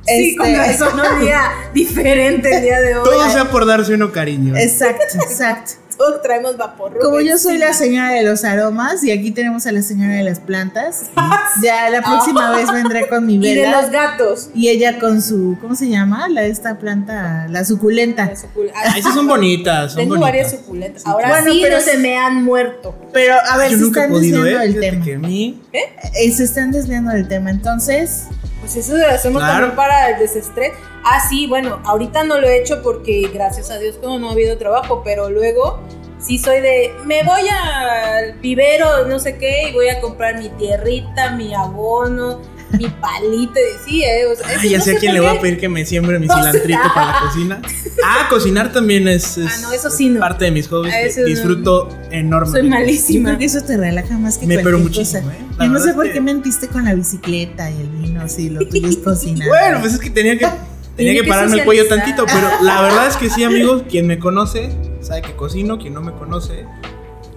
[0.05, 1.41] Sí, Este, con razón, un día
[1.73, 3.03] diferente el día de hoy.
[3.05, 4.55] Todo sea por darse uno cariño.
[4.57, 5.73] Exacto, exacto.
[6.21, 6.97] Traemos vapor.
[6.99, 10.23] Como yo soy la señora de los aromas y aquí tenemos a la señora de
[10.23, 11.09] las plantas,
[11.63, 14.49] ya la próxima vez vendré con mi Y de vela los gatos.
[14.53, 16.27] y ella con su, ¿cómo se llama?
[16.29, 18.25] La esta planta, la suculenta.
[18.25, 20.31] La sucul- Ah, esas son bonitas, son Tengo bonitas.
[20.31, 21.05] varias suculentas.
[21.05, 22.95] Ahora Bueno, sí pero no se me han muerto.
[23.13, 24.69] Pero a ver, Yo se nunca están podido, desviando ¿eh?
[24.71, 25.05] del tema.
[25.05, 25.61] que a mí...
[25.73, 27.49] Eh, se están desviando del tema.
[27.49, 28.25] Entonces,
[28.61, 29.53] Pues eso lo hacemos Claro.
[29.67, 30.71] también para el desestrés.
[31.03, 34.33] Ah, sí, bueno, ahorita no lo he hecho porque gracias a Dios como no ha
[34.33, 35.79] habido trabajo, pero luego
[36.19, 40.49] sí soy de, me voy al vivero, no sé qué, y voy a comprar mi
[40.49, 42.41] tierrita, mi abono,
[42.77, 45.35] mi palito, y sí, eh, o sea, Ah, ya no sé a quién le voy
[45.35, 47.61] a pedir que me siembre mi sea- cilantrito para la cocina.
[48.05, 50.19] Ah, cocinar también es, es- Ah, no, eso sí no.
[50.19, 50.93] parte de mis hobbies.
[51.15, 52.59] Que disfruto enormemente.
[52.59, 53.29] Soy yo malísima.
[53.29, 55.33] creo que eso te relaja más que Me- cualquier muchísimo, cosa.
[55.33, 55.45] ¿eh?
[55.61, 58.59] Yo no sé por que- qué mentiste con la bicicleta y el vino, si lo
[58.67, 59.47] tuyo es cocinar.
[59.47, 60.45] Bueno, pues es que tenía que
[60.95, 64.05] tenía que que pararme el cuello tantito, pero la verdad es que sí, amigos, quien
[64.05, 64.69] me conoce
[65.01, 66.65] sabe que cocino, quien no me conoce,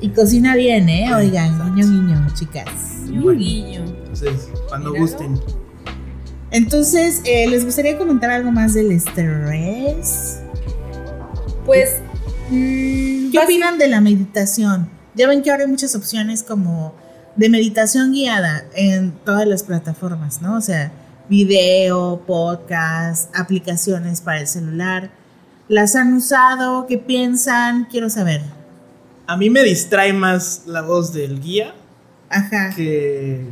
[0.01, 1.15] Y cocina bien, ¿eh?
[1.15, 1.75] Oigan, Exacto.
[1.75, 2.67] guiño, guiño, chicas.
[3.09, 3.85] Un guiño.
[3.85, 5.07] entonces cuando Míralo.
[5.11, 5.41] gusten.
[6.51, 10.41] Entonces, eh, ¿les gustaría comentar algo más del estrés?
[11.65, 12.01] Pues,
[12.51, 14.91] mm, ¿Qué basi- opinan de la meditación?
[15.15, 16.95] Ya ven que ahora hay muchas opciones como
[17.37, 20.57] de meditación guiada en todas las plataformas, ¿no?
[20.57, 20.93] O sea,
[21.29, 25.11] video, podcast, aplicaciones para el celular.
[25.69, 26.87] ¿Las han usado?
[26.87, 27.87] ¿Qué piensan?
[27.91, 28.43] Quiero saber.
[29.27, 31.75] A mí me distrae más la voz del guía
[32.29, 32.71] Ajá.
[32.75, 33.47] que,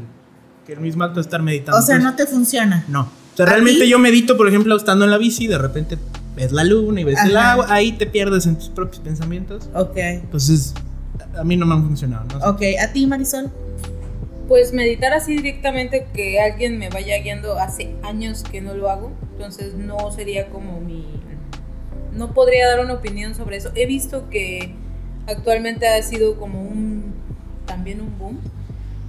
[0.66, 1.78] que el mismo acto de estar meditando.
[1.78, 2.84] O sea, no te funciona.
[2.88, 3.08] no.
[3.32, 5.96] O sea, ¿A realmente yo medito, por ejemplo, estando en la bici, de repente
[6.34, 7.52] ves la luna y ves el Ajá.
[7.52, 9.70] agua, ahí te pierdes en tus propios pensamientos.
[9.72, 9.96] Ok.
[9.96, 10.74] Entonces,
[11.38, 12.26] a mí no me han funcionado.
[12.38, 12.50] ¿no?
[12.50, 13.50] Ok, ¿a ti Marisol?
[14.48, 19.12] Pues meditar así directamente que alguien me vaya guiando hace años que no lo hago,
[19.32, 21.06] entonces no sería como mi...
[22.12, 23.70] No podría dar una opinión sobre eso.
[23.74, 24.74] He visto que
[25.26, 27.14] actualmente ha sido como un...
[27.66, 28.38] también un boom,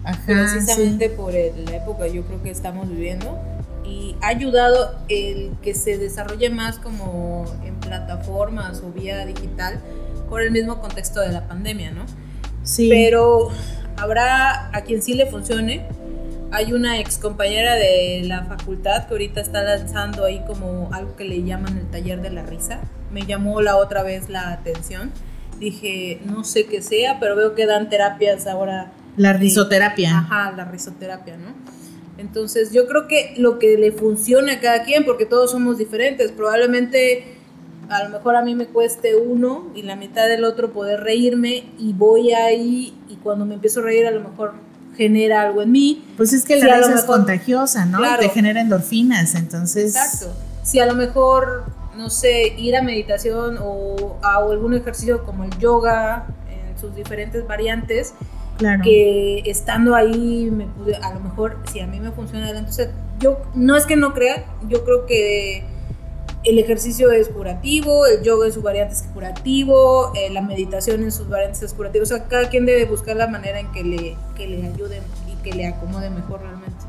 [0.03, 1.13] Ajá, precisamente sí.
[1.15, 3.39] por el- la época yo creo que estamos viviendo
[3.85, 9.79] y ha ayudado el que se desarrolle más como en plataformas o vía digital
[10.29, 12.05] por el mismo contexto de la pandemia, ¿no?
[12.63, 12.87] Sí.
[12.89, 13.49] Pero
[13.97, 15.85] habrá a quien sí le funcione.
[16.51, 21.23] Hay una ex compañera de la facultad que ahorita está lanzando ahí como algo que
[21.23, 22.81] le llaman el taller de la risa.
[23.11, 25.11] Me llamó la otra vez la atención.
[25.59, 28.91] Dije, no sé qué sea, pero veo que dan terapias ahora.
[29.15, 30.17] La de- risoterapia.
[30.19, 31.53] Ajá, la risoterapia, ¿no?
[32.17, 36.31] Entonces yo creo que lo que le funcione a cada quien, porque todos somos diferentes,
[36.33, 37.37] probablemente
[37.89, 41.63] a lo mejor a mí me cueste uno y la mitad del otro poder reírme
[41.79, 44.53] y voy ahí y cuando me empiezo a reír a lo mejor
[44.95, 46.05] genera algo en mí.
[46.17, 47.99] Pues es que la lo risa es contagiosa, ¿no?
[47.99, 48.21] Claro.
[48.21, 49.95] Te genera endorfinas, entonces.
[49.95, 50.33] Exacto.
[50.63, 51.65] Si a lo mejor,
[51.97, 57.47] no sé, ir a meditación o a algún ejercicio como el yoga en sus diferentes
[57.47, 58.13] variantes,
[58.57, 58.83] Claro.
[58.83, 63.39] que estando ahí me pude, a lo mejor si a mí me funciona entonces yo
[63.55, 65.63] no es que no crea yo creo que
[66.43, 71.11] el ejercicio es curativo el yoga en sus variantes es curativo eh, la meditación en
[71.11, 72.03] sus variantes es curativo.
[72.03, 75.01] O sea cada quien debe buscar la manera en que le que le ayude
[75.31, 76.83] y que le acomode mejor realmente.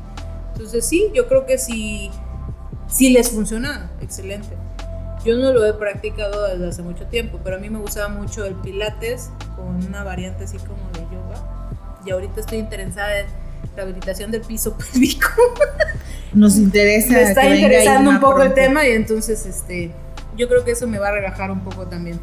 [0.53, 2.09] Entonces sí yo creo que si
[2.87, 3.91] si les funciona.
[4.01, 4.55] Excelente.
[5.25, 8.45] Yo no lo he practicado desde hace mucho tiempo, pero a mí me gustaba mucho
[8.45, 11.69] el pilates con una variante así como de yoga.
[12.05, 13.27] Y ahorita estoy interesada en
[13.75, 15.29] rehabilitación del piso pélvico.
[16.33, 17.13] Nos interesa.
[17.13, 19.91] me está interesando un poco el tema y entonces este
[20.35, 22.19] yo creo que eso me va a relajar un poco también.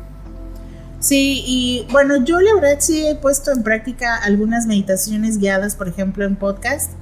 [0.98, 5.88] Sí, y bueno, yo la verdad sí he puesto en práctica algunas meditaciones guiadas, por
[5.88, 6.92] ejemplo, en podcast,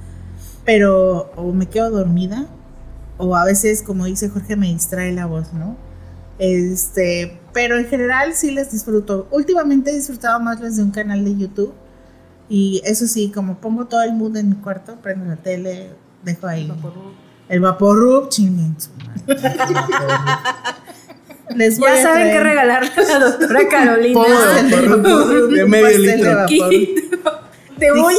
[0.63, 2.47] pero o me quedo dormida,
[3.17, 5.75] o a veces, como dice Jorge, me distrae la voz, ¿no?
[6.37, 9.27] Este, pero en general sí las disfruto.
[9.31, 11.73] Últimamente he disfrutado más las de un canal de YouTube.
[12.49, 15.91] Y eso sí, como pongo todo el mood en mi cuarto, prendo la tele,
[16.23, 16.71] dejo ahí
[17.49, 19.51] el Vaporub, chinguen su madre.
[21.55, 24.19] Les voy Ya a saben qué regalarle a la doctora Carolina.
[24.19, 26.45] Vaporub, de medio litro.
[27.79, 28.15] Te voy.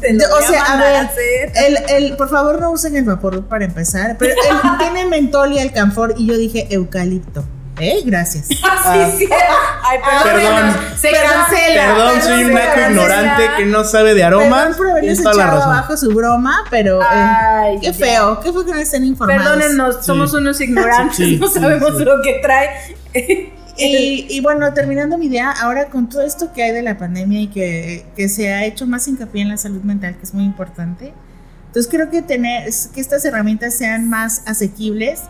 [0.00, 1.52] Te lo O voy sea, a mandar ver, hacer.
[1.66, 4.16] El, el, por favor, no usen el vapor para empezar.
[4.18, 7.44] Pero él tiene mentol y alcanfor y yo dije eucalipto.
[7.80, 8.02] ¿Eh?
[8.04, 8.48] Gracias.
[8.90, 9.28] Ah, sí, sí.
[9.82, 10.40] Ay, perdón.
[10.40, 10.76] Perdón.
[10.98, 11.30] Se Perdón.
[11.48, 11.86] cancela.
[11.94, 14.48] Perdón, soy un naco ignorante que no sabe de aromas.
[14.60, 15.72] Perdón por haberles toda la echado razón.
[15.72, 17.92] abajo su broma, pero eh, Ay, qué ya.
[17.92, 19.42] feo, qué feo que no estén informados.
[19.42, 20.02] Perdónennos, Sí.
[20.04, 22.04] somos unos ignorantes, Sí, no sabemos sí.
[22.04, 22.70] lo que trae.
[23.76, 27.40] Y, y bueno, terminando mi idea, ahora con todo esto que hay de la pandemia
[27.42, 30.44] y que, que se ha hecho más hincapié en la salud mental, que es muy
[30.44, 31.12] importante,
[31.66, 32.64] entonces creo que tener
[32.94, 35.20] que estas herramientas sean más asequibles,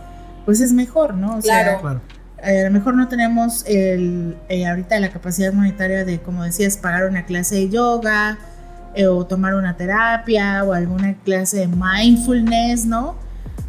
[0.46, 1.36] pues es mejor, ¿no?
[1.36, 2.00] O sea, Claro.
[2.44, 6.76] Eh, a lo mejor no tenemos el, eh, ahorita la capacidad monetaria de, como decías,
[6.76, 8.38] pagar una clase de yoga
[8.94, 13.16] eh, o tomar una terapia o alguna clase de mindfulness, ¿no?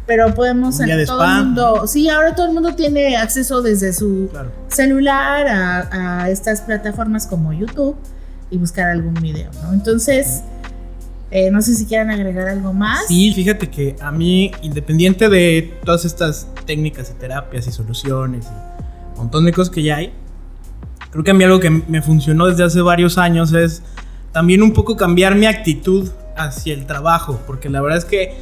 [0.06, 1.38] Pero podemos todo spa.
[1.38, 4.50] el mundo, sí, ahora todo el mundo tiene acceso desde su Claro.
[4.68, 7.96] celular a, a estas plataformas como YouTube
[8.50, 9.72] y buscar algún video, ¿no?
[9.72, 10.42] Entonces,
[11.30, 13.06] eh, no sé si quieran agregar algo más.
[13.06, 19.12] Sí, fíjate que a mí, independiente de todas estas técnicas y terapias y soluciones y
[19.12, 20.12] un montón de cosas que ya hay,
[21.10, 23.82] creo que a mí algo que me funcionó desde hace varios años es
[24.32, 28.34] también un poco cambiar mi actitud hacia el trabajo, porque la verdad es que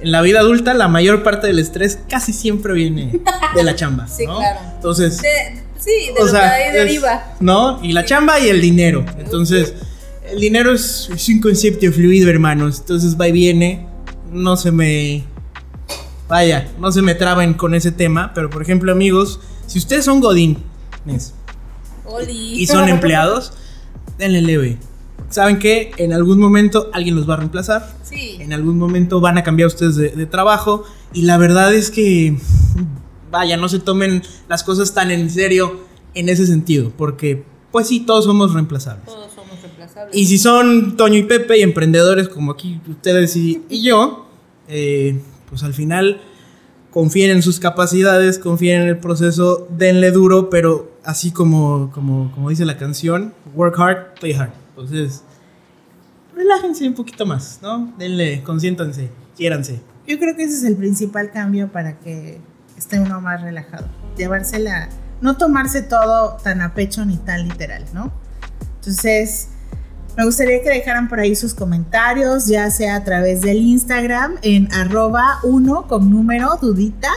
[0.00, 3.20] en la vida adulta la mayor parte del estrés casi siempre viene
[3.54, 4.38] de la chamba, Sí, ¿no?
[4.38, 4.60] claro.
[4.74, 7.24] Entonces, De- sí, de o lo sea, que ahí es- deriva.
[7.40, 7.78] ¿no?
[7.82, 9.04] Y la chamba y el dinero.
[9.18, 9.74] Entonces,
[10.34, 12.80] el dinero es, es un concepto fluido, hermanos.
[12.80, 13.86] Entonces va y viene.
[14.32, 15.24] No se me.
[16.28, 18.32] Vaya, no se me traben con ese tema.
[18.34, 20.58] Pero, por ejemplo, amigos, si ustedes son Godín
[22.28, 23.52] y son empleados,
[24.18, 24.78] denle leve.
[25.30, 27.94] ¿Saben que En algún momento alguien los va a reemplazar.
[28.02, 28.36] Sí.
[28.40, 30.84] En algún momento van a cambiar ustedes de, de trabajo.
[31.12, 32.36] Y la verdad es que,
[33.30, 35.80] vaya, no se tomen las cosas tan en serio
[36.14, 36.92] en ese sentido.
[36.96, 39.06] Porque, pues sí, todos somos reemplazables.
[39.06, 39.33] Todos
[39.94, 40.16] reemplazables.
[40.16, 44.26] Y si son Toño y Pepe y emprendedores como aquí ustedes y, y yo,
[44.68, 46.20] eh, pues al final
[46.90, 52.50] confíen en sus capacidades, confíen en el proceso, denle duro, pero así como, como, como
[52.50, 54.52] dice la canción, work hard, play hard.
[54.70, 55.22] Entonces,
[56.34, 57.92] relájense un poquito más, ¿no?
[57.98, 59.80] Denle, consiéntanse, quiéranse.
[60.06, 62.40] Yo creo que ese es el principal cambio para que
[62.76, 63.88] esté uno más relajado.
[64.16, 64.88] Llevársela,
[65.20, 68.12] no tomarse todo tan a pecho ni tan literal, ¿no?
[68.76, 69.48] Entonces,
[70.16, 74.72] me gustaría que dejaran por ahí sus comentarios, ya sea a través del Instagram en
[74.72, 77.10] arroba 1 con número dudita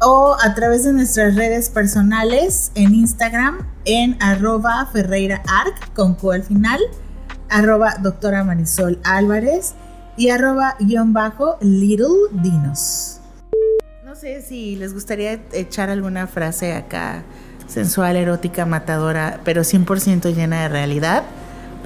[0.00, 6.32] o a través de nuestras redes personales en Instagram en arroba Ferreira Arc con co
[6.32, 6.80] al final,
[7.50, 9.74] arroba doctora Marisol Álvarez
[10.16, 13.20] y arroba guion bajo Little Dinos.
[14.06, 17.22] No sé si les gustaría echar alguna frase acá
[17.66, 21.24] sensual, erótica, matadora, pero 100% llena de realidad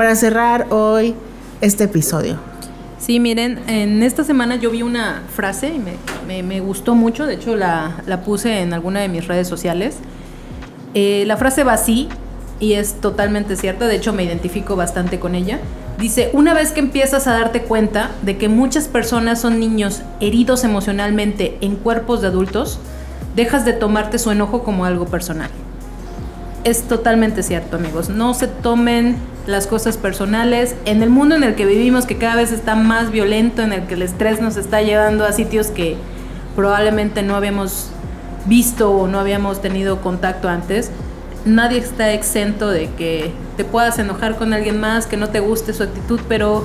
[0.01, 1.15] para cerrar hoy
[1.61, 2.39] este episodio.
[2.99, 5.79] Sí, miren, en esta semana yo vi una frase y
[6.27, 9.97] me, me, gustó mucho, de hecho la, la, puse en alguna de mis redes sociales.
[10.95, 12.09] Eh, la frase va así
[12.61, 15.59] y es totalmente cierta, de hecho me identifico bastante con ella.
[15.99, 20.65] Dice, una vez que empiezas a darte cuenta de que muchas personas son niños heridos
[20.65, 22.79] emocionalmente en cuerpos de adultos,
[23.37, 25.51] dejas de tomarte su enojo como algo personal.
[26.65, 28.09] Es totalmente cierto, amigos.
[28.09, 29.17] No se tomen
[29.51, 30.77] las cosas personales.
[30.85, 33.83] En el mundo en el que vivimos, que cada vez está más violento, en el
[33.87, 35.97] que el estrés nos está llevando a sitios que
[36.57, 37.91] probablemente no habíamos
[38.47, 40.91] visto o no habíamos tenido contacto antes,
[41.45, 45.73] nadie está exento de que te puedas enojar con alguien más, que no te guste
[45.73, 46.65] su actitud, pero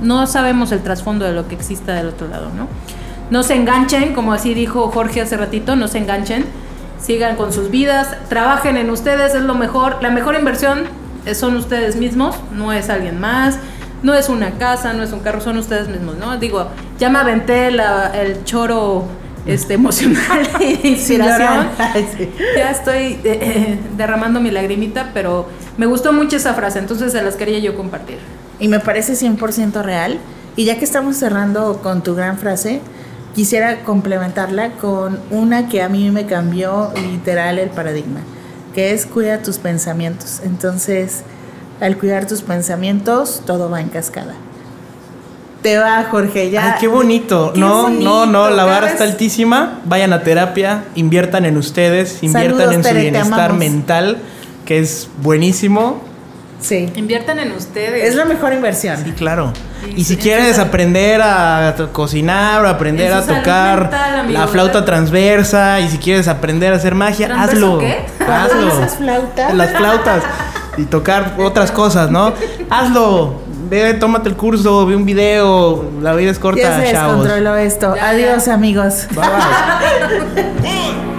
[0.00, 2.68] no sabemos el trasfondo de lo que exista del otro lado, ¿no?
[3.30, 6.44] No se enganchen, como así dijo Jorge hace ratito, no se enganchen,
[7.00, 10.84] sigan con sus vidas, trabajen en ustedes, es lo mejor, la mejor inversión
[11.34, 13.58] son ustedes mismos, no es alguien más,
[14.02, 16.36] no es una casa, no es un carro, son ustedes mismos, ¿no?
[16.38, 19.06] Digo, ya me aventé el choro
[19.46, 21.68] este, emocional de inspiración.
[22.56, 27.22] Ya estoy eh, eh, derramando mi lagrimita, pero me gustó mucho esa frase, entonces se
[27.22, 28.18] las quería yo compartir.
[28.58, 30.18] Y me parece 100% real.
[30.54, 32.80] Y ya que estamos cerrando con tu gran frase,
[33.34, 38.20] quisiera complementarla con una que a mí me cambió literal el paradigma
[38.74, 40.40] que es cuida tus pensamientos.
[40.44, 41.22] Entonces,
[41.80, 44.34] al cuidar tus pensamientos, todo va en cascada.
[45.62, 46.74] Te va, Jorge, ya.
[46.74, 47.52] Ay, qué bonito.
[47.54, 49.80] no, no, no, la barra está altísima.
[49.84, 54.18] Vayan a terapia, inviertan en ustedes, inviertan en su bienestar mental,
[54.64, 56.02] que es buenísimo.
[56.60, 56.88] Sí.
[56.94, 58.08] Inviertan en ustedes.
[58.08, 58.96] Es la mejor inversión.
[59.04, 59.52] Sí, claro.
[59.96, 63.90] y si quieres aprender a cocinar o aprender a tocar
[64.28, 67.78] la flauta transversa y si quieres aprender a hacer magia, hazlo.
[67.78, 67.98] Qué?
[68.28, 68.68] Hazlo.
[68.68, 69.54] ¿Esas flautas?
[69.54, 70.22] Las flautas
[70.76, 72.32] y tocar otras cosas, ¿no?
[72.70, 73.42] hazlo.
[73.68, 77.94] Ve, tómate el curso, ve un video, la vida es corta, ya se descontroló esto.
[77.98, 79.06] Adiós, amigos.
[79.14, 81.02] Bye bye.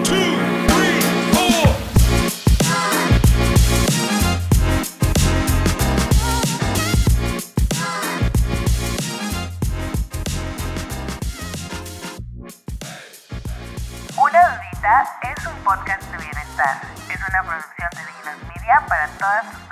[19.23, 19.62] es